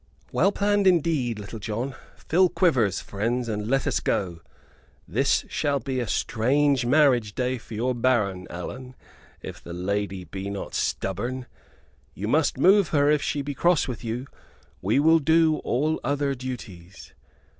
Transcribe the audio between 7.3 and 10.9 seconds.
day for your baron, Allan if the lady be not